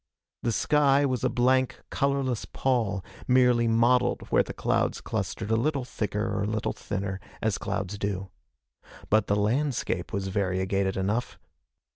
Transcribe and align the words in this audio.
The 0.41 0.51
sky 0.51 1.05
was 1.05 1.23
a 1.23 1.29
blank, 1.29 1.79
colorless 1.91 2.45
pall, 2.45 3.05
merely 3.27 3.67
mottled 3.67 4.23
where 4.31 4.41
the 4.41 4.51
clouds 4.51 4.99
clustered 4.99 5.51
a 5.51 5.55
little 5.55 5.85
thicker 5.85 6.25
or 6.25 6.41
a 6.41 6.47
little 6.47 6.73
thinner, 6.73 7.19
as 7.39 7.59
clouds 7.59 7.99
do. 7.99 8.31
But 9.11 9.27
the 9.27 9.35
landscape 9.35 10.11
was 10.11 10.29
variegated 10.29 10.97
enough! 10.97 11.37